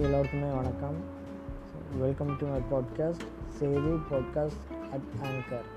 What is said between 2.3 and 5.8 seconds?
to my podcast Sethu podcast at Anchor